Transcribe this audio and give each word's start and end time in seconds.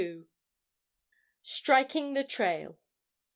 STRIKING 1.43 2.15
THE 2.15 2.23
TRAIL. 2.23 2.79